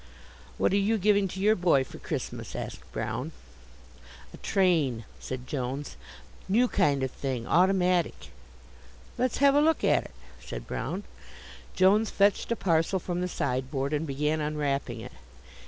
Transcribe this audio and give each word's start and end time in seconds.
"What 0.57 0.73
are 0.73 0.77
you 0.77 0.97
giving 0.97 1.27
to 1.27 1.39
your 1.39 1.53
boy 1.55 1.83
for 1.83 1.99
Christmas?" 1.99 2.55
asked 2.55 2.91
Brown. 2.91 3.33
"A 4.33 4.37
train," 4.37 5.05
said 5.19 5.45
Jones, 5.45 5.95
"new 6.49 6.67
kind 6.67 7.03
of 7.03 7.11
thing 7.11 7.45
automatic." 7.45 8.29
"Let's 9.19 9.37
have 9.37 9.53
a 9.53 9.61
look 9.61 9.83
at 9.83 10.05
it," 10.05 10.13
said 10.43 10.65
Brown. 10.65 11.03
Jones 11.75 12.09
fetched 12.09 12.51
a 12.51 12.55
parcel 12.55 12.97
from 12.97 13.21
the 13.21 13.27
sideboard 13.27 13.93
and 13.93 14.07
began 14.07 14.41
unwrapping 14.41 15.01
it. 15.01 15.13